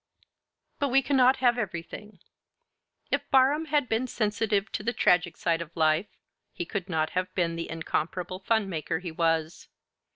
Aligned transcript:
But 0.79 0.89
we 0.89 1.03
cannot 1.03 1.35
have 1.41 1.59
everything: 1.59 2.21
if 3.11 3.21
Barham 3.29 3.65
had 3.65 3.87
been 3.87 4.07
sensitive 4.07 4.71
to 4.71 4.81
the 4.81 4.93
tragic 4.93 5.37
side 5.37 5.61
of 5.61 5.75
life, 5.77 6.07
he 6.51 6.65
could 6.65 6.89
not 6.89 7.11
have 7.11 7.31
been 7.35 7.55
the 7.55 7.69
incomparable 7.69 8.39
fun 8.39 8.67
maker 8.67 8.97
he 8.97 9.11
was. 9.11 9.67